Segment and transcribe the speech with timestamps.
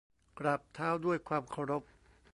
[0.39, 1.83] กราบเท้าด้วยความเคารพ